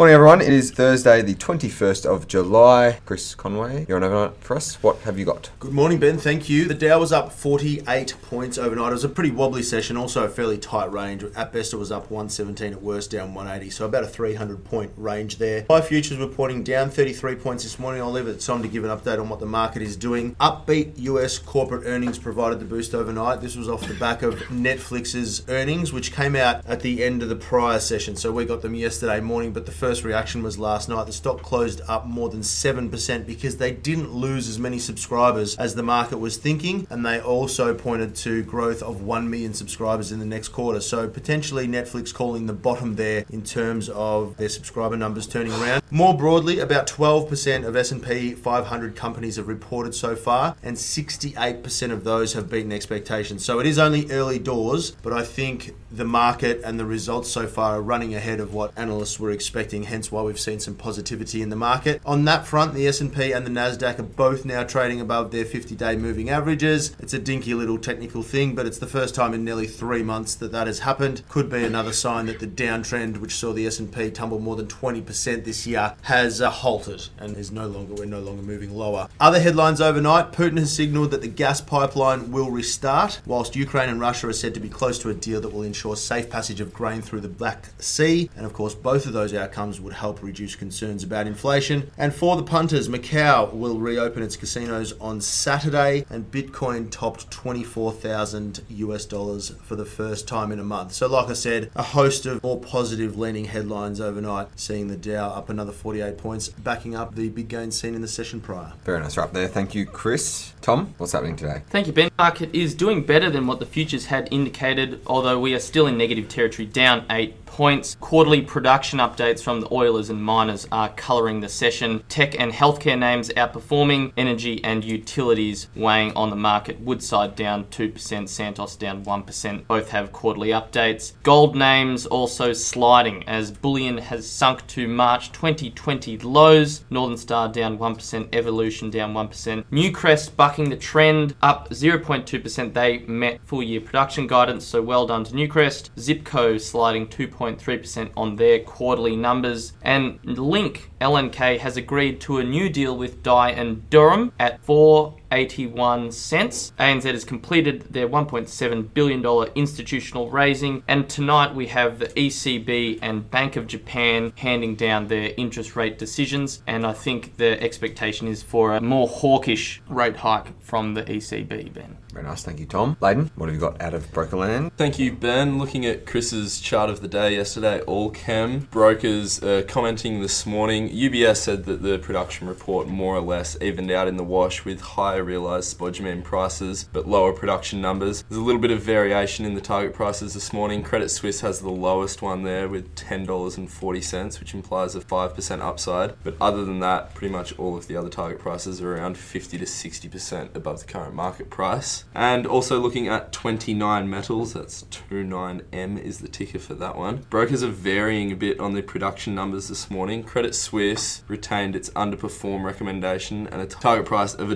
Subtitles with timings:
[0.00, 0.40] Morning, everyone.
[0.40, 3.00] It is Thursday, the 21st of July.
[3.04, 4.82] Chris Conway, you're on overnight for us.
[4.82, 5.50] What have you got?
[5.58, 6.16] Good morning, Ben.
[6.16, 6.64] Thank you.
[6.64, 8.92] The Dow was up 48 points overnight.
[8.92, 11.22] It was a pretty wobbly session, also a fairly tight range.
[11.36, 13.68] At best, it was up 117, at worst, down 180.
[13.68, 15.66] So about a 300 point range there.
[15.66, 18.00] SPI futures were pointing down 33 points this morning.
[18.00, 20.34] I'll leave it Tom to give an update on what the market is doing.
[20.36, 23.42] Upbeat US corporate earnings provided the boost overnight.
[23.42, 27.28] This was off the back of Netflix's earnings, which came out at the end of
[27.28, 28.16] the prior session.
[28.16, 31.06] So we got them yesterday morning, but the first reaction was last night.
[31.06, 35.74] The stock closed up more than 7% because they didn't lose as many subscribers as
[35.74, 40.18] the market was thinking, and they also pointed to growth of 1 million subscribers in
[40.18, 40.80] the next quarter.
[40.80, 45.82] So potentially Netflix calling the bottom there in terms of their subscriber numbers turning around.
[45.90, 52.04] More broadly, about 12% of S&P 500 companies have reported so far, and 68% of
[52.04, 53.44] those have beaten expectations.
[53.44, 57.46] So it is only early doors, but I think the market and the results so
[57.46, 61.42] far are running ahead of what analysts were expecting hence why we've seen some positivity
[61.42, 62.00] in the market.
[62.06, 65.96] On that front the S&P and the Nasdaq are both now trading above their 50-day
[65.96, 66.96] moving averages.
[67.00, 70.34] It's a dinky little technical thing but it's the first time in nearly 3 months
[70.36, 71.22] that that has happened.
[71.28, 75.44] Could be another sign that the downtrend which saw the S&P tumble more than 20%
[75.44, 79.08] this year has uh, halted and is no longer we're no longer moving lower.
[79.18, 80.32] Other headlines overnight.
[80.32, 84.54] Putin has signaled that the gas pipeline will restart whilst Ukraine and Russia are said
[84.54, 87.20] to be close to a deal that will ensure ensure safe passage of grain through
[87.20, 88.28] the Black Sea.
[88.36, 91.90] And of course, both of those outcomes would help reduce concerns about inflation.
[91.98, 98.62] And for the punters, Macau will reopen its casinos on Saturday, and Bitcoin topped 24,000
[98.70, 100.92] US dollars for the first time in a month.
[100.92, 105.28] So, like I said, a host of more positive leaning headlines overnight, seeing the Dow
[105.28, 108.72] up another 48 points, backing up the big gains seen in the session prior.
[108.84, 109.48] Very nice wrap there.
[109.48, 110.52] Thank you, Chris.
[110.60, 111.62] Tom, what's happening today?
[111.68, 112.10] Thank you, Ben.
[112.18, 115.96] Market is doing better than what the futures had indicated, although we are still in
[115.98, 117.96] negative territory, down 8 points.
[118.00, 122.02] Quarterly production updates from the oilers and miners are colouring the session.
[122.08, 126.80] Tech and healthcare names outperforming, energy and utilities weighing on the market.
[126.80, 129.66] Woodside down 2%, Santos down 1%.
[129.66, 131.12] Both have quarterly updates.
[131.24, 136.84] Gold names also sliding as bullion has sunk to March 2020 lows.
[136.88, 139.64] Northern Star down 1%, Evolution down 1%.
[139.72, 142.72] Newcrest bucking the trend up 0.2%.
[142.72, 145.90] They met full year production guidance, so well done to Newcrest.
[145.96, 147.08] Zipco sliding
[147.40, 149.72] 2.3% on their quarterly numbers.
[149.82, 155.16] And Link LNK has agreed to a new deal with Dye and Durham at 4
[155.32, 156.72] 81 cents.
[156.78, 159.24] ANZ has completed their $1.7 billion
[159.54, 165.32] institutional raising, and tonight we have the ECB and Bank of Japan handing down their
[165.36, 166.62] interest rate decisions.
[166.66, 171.72] And I think the expectation is for a more hawkish rate hike from the ECB,
[171.72, 171.96] Ben.
[172.12, 172.96] Very nice, thank you, Tom.
[173.00, 174.72] Leighton, what have you got out of Brokerland?
[174.76, 175.58] Thank you, Ben.
[175.58, 180.88] Looking at Chris's chart of the day yesterday, Allkem brokers uh, commenting this morning.
[180.88, 184.80] UBS said that the production report more or less evened out in the wash with
[184.80, 188.22] higher realised spodumene prices but lower production numbers.
[188.28, 190.82] There's a little bit of variation in the target prices this morning.
[190.82, 196.14] Credit Suisse has the lowest one there with $10.40, which implies a 5% upside.
[196.22, 199.58] But other than that, pretty much all of the other target prices are around 50
[199.58, 202.04] to 60% above the current market price.
[202.14, 207.26] And also looking at 29 metals, that's 29M is the ticker for that one.
[207.30, 210.22] Brokers are varying a bit on the production numbers this morning.
[210.24, 214.50] Credit Suisse retained its underperform recommendation and a target price of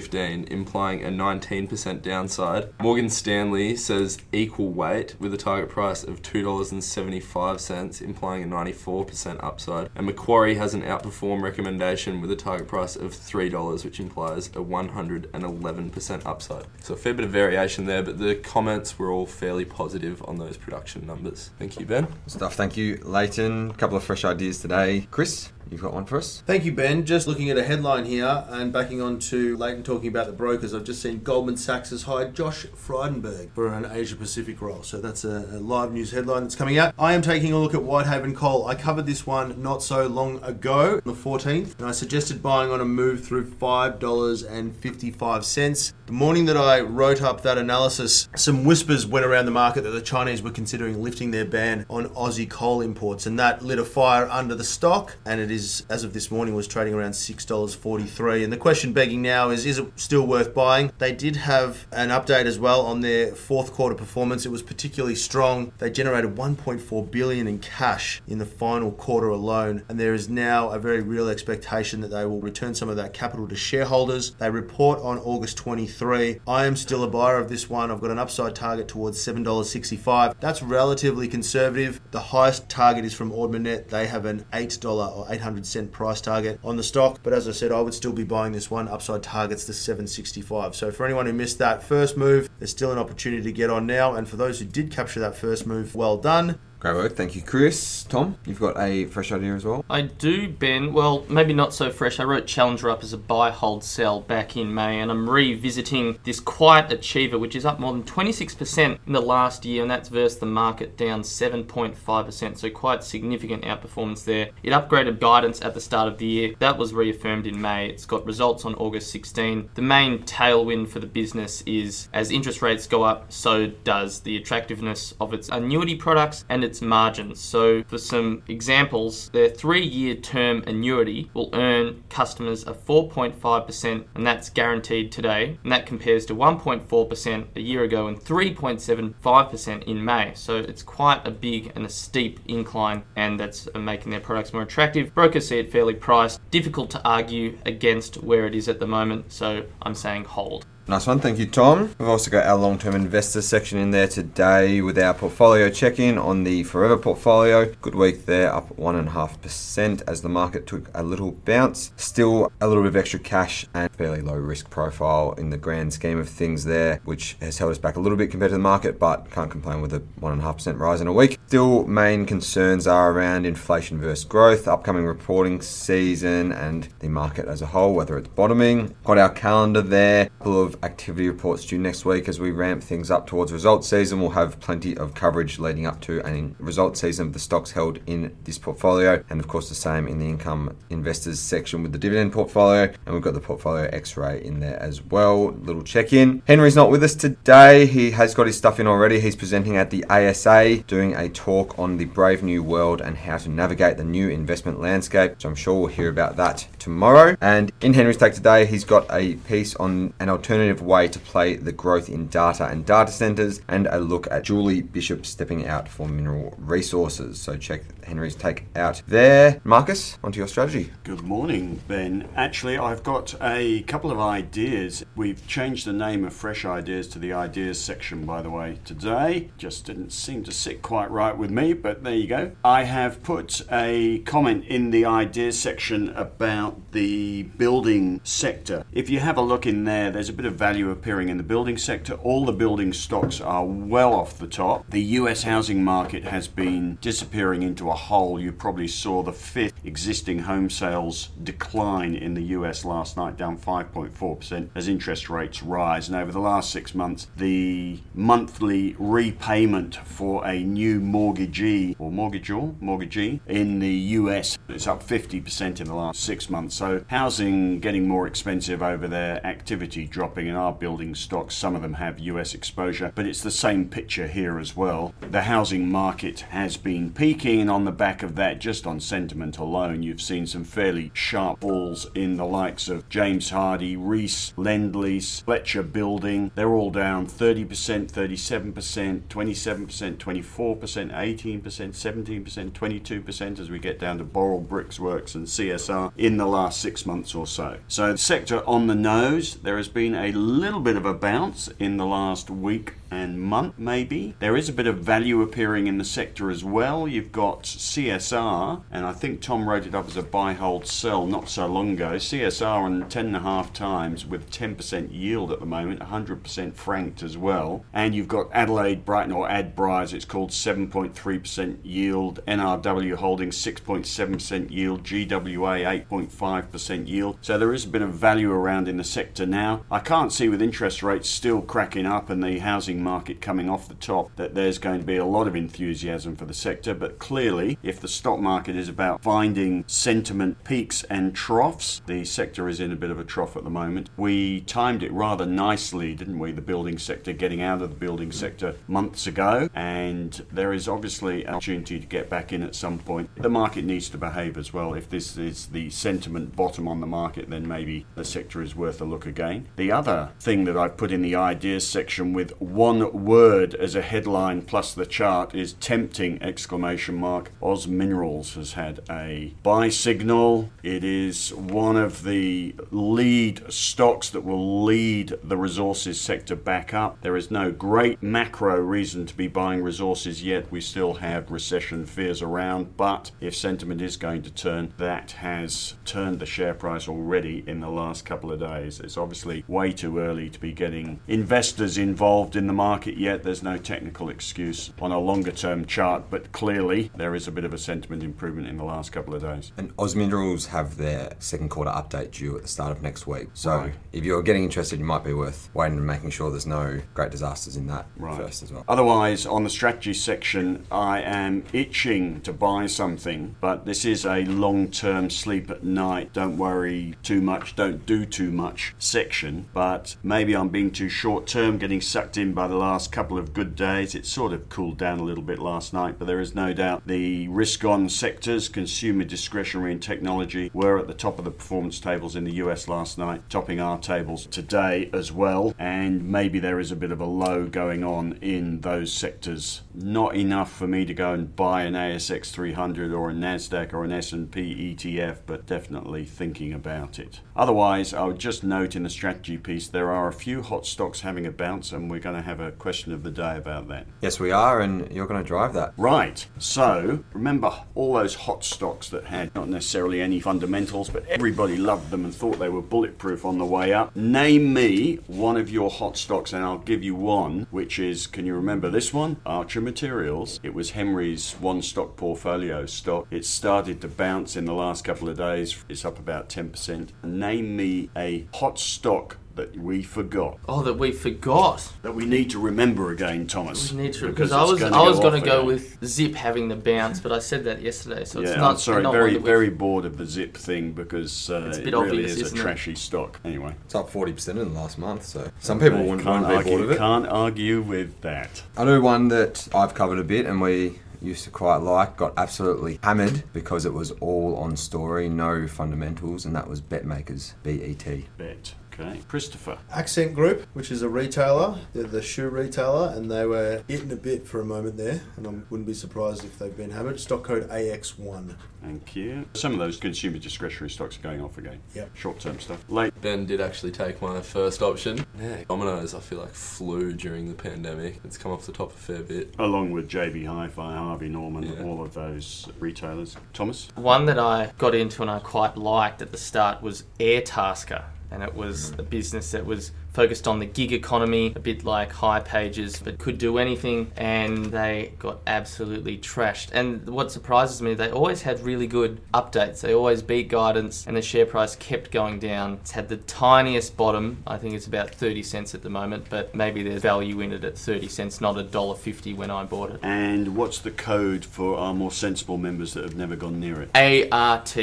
[0.00, 2.68] $1.15, implying a 19% downside.
[2.80, 9.90] Morgan Stanley says equal weight with a target price of $2.75, implying a 94% upside.
[9.94, 14.60] And Macquarie has an outperform recommendation with a target price of $3, which implies a
[14.60, 16.64] 111% upside.
[16.82, 20.38] So a fair bit of variation there, but the comments were all fairly positive on
[20.38, 21.50] those production numbers.
[21.58, 22.06] Thank you, Ben.
[22.26, 23.70] Stuff, thank you, Leighton.
[23.70, 25.06] A couple of fresh ideas today.
[25.10, 26.42] Chris, You've got one for us?
[26.46, 27.04] Thank you, Ben.
[27.04, 30.72] Just looking at a headline here and backing on to Leighton talking about the brokers,
[30.72, 34.82] I've just seen Goldman Sachs has hired Josh Frydenberg for an Asia Pacific role.
[34.82, 36.94] So that's a, a, live news headline that's coming out.
[36.98, 38.66] I am taking a look at Whitehaven Coal.
[38.66, 42.80] I covered this one not so long ago, the 14th, and I suggested buying on
[42.80, 45.92] a move through $5.55.
[46.06, 49.90] The morning that I wrote up that analysis, some whispers went around the market that
[49.90, 53.84] the Chinese were considering lifting their ban on Aussie coal imports, and that lit a
[53.84, 57.12] fire under the stock, and it is is, as of this morning, was trading around
[57.12, 58.44] $6.43.
[58.44, 60.92] And the question begging now is, is it still worth buying?
[60.98, 64.46] They did have an update as well on their fourth quarter performance.
[64.46, 65.72] It was particularly strong.
[65.78, 70.70] They generated 1.4 billion in cash in the final quarter alone, and there is now
[70.70, 74.32] a very real expectation that they will return some of that capital to shareholders.
[74.38, 76.40] They report on August 23.
[76.46, 77.90] I am still a buyer of this one.
[77.90, 80.34] I've got an upside target towards $7.65.
[80.40, 82.00] That's relatively conservative.
[82.10, 83.88] The highest target is from Ord Minnett.
[83.88, 87.52] They have an $8 or 800 cent price target on the stock, but as I
[87.52, 88.88] said, I would still be buying this one.
[88.88, 90.74] Upside targets the 765.
[90.74, 93.86] So for anyone who missed that first move, there's still an opportunity to get on
[93.86, 94.14] now.
[94.14, 96.58] And for those who did capture that first move, well done.
[96.80, 97.16] Great work.
[97.16, 98.04] Thank you, Chris.
[98.04, 99.84] Tom, you've got a fresh idea as well?
[99.90, 100.92] I do, Ben.
[100.92, 102.20] Well, maybe not so fresh.
[102.20, 106.20] I wrote Challenger up as a buy, hold, sell back in May, and I'm revisiting
[106.22, 110.08] this quiet achiever, which is up more than 26% in the last year, and that's
[110.08, 112.56] versus the market down 7.5%.
[112.56, 114.50] So quite significant outperformance there.
[114.62, 116.54] It upgraded guidance at the start of the year.
[116.60, 117.88] That was reaffirmed in May.
[117.88, 119.70] It's got results on August 16.
[119.74, 124.36] The main tailwind for the business is as interest rates go up, so does the
[124.36, 127.40] attractiveness of its annuity products and its margins.
[127.40, 134.26] So, for some examples, their three year term annuity will earn customers a 4.5%, and
[134.26, 135.58] that's guaranteed today.
[135.62, 140.32] And that compares to 1.4% a year ago and 3.75% in May.
[140.34, 144.52] So, it's quite a big and a steep incline, and that's uh, making their products
[144.52, 145.14] more attractive.
[145.14, 146.38] Brokers see it fairly priced.
[146.50, 150.66] Difficult to argue against where it is at the moment, so I'm saying hold.
[150.88, 151.94] Nice one, thank you, Tom.
[151.98, 155.98] We've also got our long term investor section in there today with our portfolio check
[155.98, 157.70] in on the Forever portfolio.
[157.82, 161.92] Good week there, up 1.5% as the market took a little bounce.
[161.98, 165.92] Still a little bit of extra cash and fairly low risk profile in the grand
[165.92, 168.58] scheme of things there, which has held us back a little bit compared to the
[168.58, 171.38] market, but can't complain with a 1.5% rise in a week.
[171.48, 177.60] Still, main concerns are around inflation versus growth, upcoming reporting season, and the market as
[177.60, 178.96] a whole, whether it's bottoming.
[179.04, 183.10] Got our calendar there, couple of activity reports due next week as we ramp things
[183.10, 184.20] up towards results season.
[184.20, 188.00] We'll have plenty of coverage leading up to a results season of the stocks held
[188.06, 191.98] in this portfolio, and of course the same in the income investors section with the
[191.98, 195.52] dividend portfolio, and we've got the portfolio X-ray in there as well.
[195.52, 196.42] Little check in.
[196.46, 197.86] Henry's not with us today.
[197.86, 199.20] He has got his stuff in already.
[199.20, 203.38] He's presenting at the ASA, doing a talk on the brave new world and how
[203.38, 205.34] to navigate the new investment landscape.
[205.38, 207.36] So I'm sure we'll hear about that tomorrow.
[207.40, 210.28] And in Henry's take today, he's got a piece on an
[210.68, 214.44] alternative way to play the growth in data and data centers, and a look at
[214.44, 217.40] Julie Bishop stepping out for mineral resources.
[217.40, 219.60] So check Henry's take out there.
[219.64, 220.90] Marcus, onto your strategy.
[221.04, 222.26] Good morning, Ben.
[222.34, 225.04] Actually, I've got a couple of ideas.
[225.14, 229.50] We've changed the name of Fresh Ideas to the Ideas section, by the way, today.
[229.58, 232.52] Just didn't seem to sit quite right with me, but there you go.
[232.64, 238.84] I have put a comment in the Ideas section about the building sector.
[238.90, 241.42] If you have a look in there, there's a bit of value appearing in the
[241.42, 242.14] building sector.
[242.14, 244.88] All the building stocks are well off the top.
[244.88, 248.40] The US housing market has been disappearing into a hole.
[248.40, 253.58] You probably saw the fifth existing home sales decline in the US last night, down
[253.58, 256.08] 5.4% as interest rates rise.
[256.08, 262.80] And over the last six months, the monthly repayment for a new mortgagee or mortgagor,
[262.80, 266.76] mortgagee in the US is up 50% in the last six months.
[266.76, 271.54] So housing getting more expensive over there, activity dropping in our building stocks.
[271.54, 275.14] Some of them have US exposure, but it's the same picture here as well.
[275.20, 280.02] The housing market has been peaking on the back of that, just on sentiment alone.
[280.02, 285.82] You've seen some fairly sharp falls in the likes of James Hardie, Reece, Lendlease, Fletcher
[285.82, 286.50] Building.
[286.54, 287.66] They're all down 30%,
[288.12, 295.46] 37%, 27%, 24%, 18%, 17%, 22% as we get down to Boral Bricks Works and
[295.46, 297.78] CSR in the last six months or so.
[297.88, 301.96] So, sector on the nose, there has been a little bit of a bounce in
[301.96, 304.34] the last week and month, maybe.
[304.38, 307.08] There is a bit of value appearing in the sector as well.
[307.08, 311.26] You've got CSR, and I think Tom wrote it up as a buy, hold, sell
[311.26, 312.16] not so long ago.
[312.16, 317.84] CSR on 10.5 times with 10% yield at the moment, 100% franked as well.
[317.92, 322.40] And you've got Adelaide Brighton or Adbri as it's called, 7.3% yield.
[322.46, 325.02] NRW holding 6.7% yield.
[325.04, 327.38] GWA 8.5% yield.
[327.40, 329.84] So there is a bit of value around in the sector now.
[329.90, 333.68] I can't see with interest rates still cracking up and the housing housing market coming
[333.70, 336.94] off the top, that there's going to be a lot of enthusiasm for the sector.
[336.94, 342.68] But clearly, if the stock market is about finding sentiment peaks and troughs, the sector
[342.68, 344.10] is in a bit of a trough at the moment.
[344.16, 346.52] We timed it rather nicely, didn't we?
[346.52, 351.44] The building sector getting out of the building sector months ago, and there is obviously
[351.44, 353.30] an opportunity to get back in at some point.
[353.36, 354.94] The market needs to behave as well.
[354.94, 359.00] If this is the sentiment bottom on the market, then maybe the sector is worth
[359.00, 359.68] a look again.
[359.76, 362.52] The other thing that I've put in the ideas section with
[362.88, 367.52] one word as a headline plus the chart is tempting exclamation mark.
[367.62, 370.70] Oz Minerals has had a buy signal.
[370.82, 377.20] It is one of the lead stocks that will lead the resources sector back up.
[377.20, 380.72] There is no great macro reason to be buying resources yet.
[380.72, 385.92] We still have recession fears around, but if sentiment is going to turn, that has
[386.06, 388.98] turned the share price already in the last couple of days.
[388.98, 393.42] It's obviously way too early to be getting investors involved in the market yet.
[393.42, 397.64] There's no technical excuse on a longer term chart, but clearly there is a bit
[397.64, 399.72] of a sentiment improvement in the last couple of days.
[399.76, 403.48] And Oz Minerals have their second quarter update due at the start of next week.
[403.52, 403.94] So Right.
[404.12, 407.32] if you're getting interested, you might be worth waiting and making sure there's no great
[407.32, 408.36] disasters in that Right.
[408.36, 408.84] first as well.
[408.88, 414.44] Otherwise, on the strategy section, I am itching to buy something, but this is a
[414.44, 419.66] long term sleep at night, don't worry too much, don't do too much section.
[419.74, 423.52] But maybe I'm being too short term, getting sucked in by the last couple of
[423.52, 424.14] good days.
[424.14, 427.02] It sort of cooled down a little bit last night, but there is no doubt
[427.06, 432.00] the risk on sectors, consumer discretionary and technology, were at the top of the performance
[432.00, 435.74] tables in the US last night, topping our tables today as well.
[435.78, 439.82] And maybe there is a bit of a low going on in those sectors.
[439.94, 444.04] Not enough for me to go and buy an ASX 300 or a Nasdaq or
[444.04, 447.40] an S&P ETF, but definitely thinking about it.
[447.56, 451.20] Otherwise, I would just note in the strategy piece there are a few hot stocks
[451.20, 454.06] having a bounce, and we're going to have a question of the day about that.
[454.20, 455.94] Yes, we are, and you're going to drive that.
[455.96, 456.46] Right.
[456.58, 462.10] So remember all those hot stocks that had not necessarily any fundamentals, but everybody loved
[462.10, 464.14] them and thought they were bulletproof on the way up.
[464.16, 468.46] Name me one of your hot stocks, and I'll give you one, which is can
[468.46, 469.40] you remember this one?
[469.46, 470.60] Archer Materials.
[470.62, 473.26] It was Henry's one stock portfolio stock.
[473.30, 475.84] It started to bounce in the last couple of days.
[475.88, 477.10] It's up about 10%.
[477.22, 481.92] Name me a hot stock that we forgot Oh, that we forgot.
[482.02, 483.92] that we need to remember again, Thomas.
[483.92, 485.56] We need to because because I was gonna I was go going to off go
[485.58, 485.66] again.
[485.66, 488.70] with Zip having the bounce, but I said that yesterday, so it's yeah, not.
[488.72, 491.64] I'm sorry, not very one that we've- very bored of the Zip thing because uh,
[491.68, 492.62] It's a it bit really obvious, is a isn't it?
[492.62, 493.40] trashy stock.
[493.44, 496.70] Anyway, It's up 40% in the last month, so some people wouldn't, can't wouldn't be
[496.70, 496.98] bored argue, of it.
[496.98, 498.62] can't argue with that.
[498.76, 502.32] I know one that I've covered a bit and we used to quite like, got
[502.36, 507.82] absolutely hammered because it was all on story, no fundamentals, and that was BetMakers, B
[507.82, 508.26] E T.
[508.36, 508.74] Bet.
[509.00, 509.78] Okay, Christopher.
[509.92, 514.16] Accent Group, which is a retailer, they're the shoe retailer, and they were hitting a
[514.16, 517.20] bit for a moment there, and I wouldn't be surprised if they've been hammered.
[517.20, 518.56] Stock code AX1.
[518.82, 519.44] Thank you.
[519.54, 521.80] Some of those consumer discretionary stocks are going off again.
[521.94, 522.16] Yep.
[522.16, 522.84] Short term stuff.
[522.88, 523.12] Late.
[523.20, 525.24] Ben did actually take my first option.
[525.40, 528.20] Yeah, Domino's, I feel like flew during the pandemic.
[528.24, 529.54] It's come off the top a fair bit.
[529.58, 531.82] Along with JB Hi-Fi, Harvey Norman, Yeah.
[531.84, 533.36] all of those retailers.
[533.52, 533.88] Thomas.
[533.96, 538.04] One that I got into and I quite liked at the start was Airtasker.
[538.30, 542.12] And it was a business that was focused on the gig economy, a bit like
[542.12, 544.10] hipages, but could do anything.
[544.16, 546.72] And they got absolutely trashed.
[546.72, 549.80] And what surprises me, they always had really good updates.
[549.80, 552.78] They always beat guidance, and the share price kept going down.
[552.80, 554.42] It's had the tiniest bottom.
[554.44, 557.62] I think it's about 30 cents at the moment, but maybe there's value in it
[557.62, 560.00] at 30 cents, not $1.50 when I bought it.
[560.02, 563.90] And what's the code for our more sensible members that have never gone near it?
[563.94, 564.76] ART.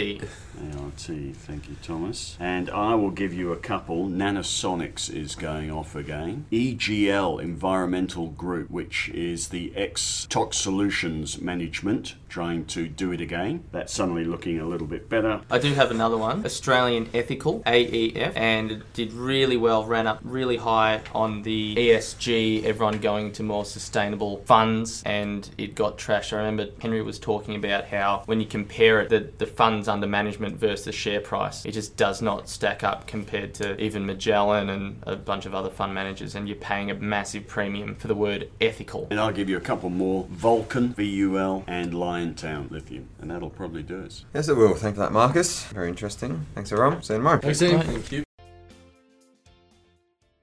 [0.80, 2.38] ART, thank you, Thomas.
[2.40, 4.08] And I will give you a couple.
[4.08, 6.46] Nanosonics is going off again.
[6.52, 13.64] EGL Environmental Group, which is the ex Tox Solutions Management, trying to do it again.
[13.72, 15.40] That's suddenly looking a little bit better.
[15.50, 20.20] I do have another one, Australian Ethical, AEF, and it did really well, ran up
[20.22, 26.34] really high on the ESG, everyone going to more sustainable funds, and it got trashed.
[26.34, 30.06] I remember Henry was talking about how when you compare it, the, the funds under
[30.06, 34.72] management versus the share price, it just does not stack up compared to even Magellan
[34.72, 38.16] and a bunch of other fund managers, and you're paying a massive premium for the
[38.16, 39.08] word ethical.
[39.10, 41.94] And I'll give you a couple more Vulcan, VUL, and
[42.26, 43.10] Liontown Lithium.
[43.20, 44.26] And that'll probably do us.
[44.34, 44.76] Yes, it will.
[44.76, 45.66] Thank you for that, Marcus.
[45.66, 46.46] Very interesting.
[46.56, 47.02] Thanks, everyone.
[47.04, 47.40] See you tomorrow.
[47.40, 48.24] Thank you.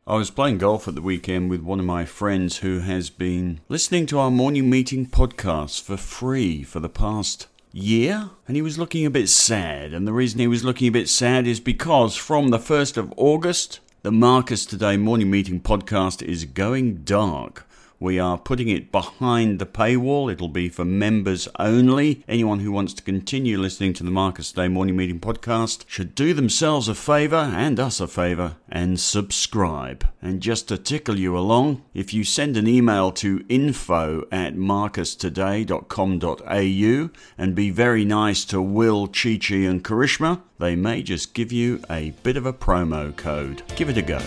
[0.04, 3.60] I was playing golf at the weekend with one of my friends who has been
[3.68, 8.78] listening to our morning meeting podcast for free for the past year, and he was
[8.78, 9.94] looking a bit sad.
[9.94, 13.14] And the reason he was looking a bit sad is because from the 1st of
[13.16, 17.66] August, The Marcus Today Morning Meeting podcast is going dark.
[18.02, 20.32] We are putting it behind the paywall.
[20.32, 22.24] It'll be for members only.
[22.26, 26.34] Anyone who wants to continue listening to the Marcus Today Morning Meeting podcast should do
[26.34, 30.04] themselves a favour and us a favour and subscribe.
[30.20, 37.10] And just to tickle you along, if you send an email to info at marcustoday.com.au
[37.38, 41.80] and be very nice to Will, Chi Chi, and Karishma, they may just give you
[41.88, 43.62] a bit of a promo code.
[43.76, 44.20] Give it a go.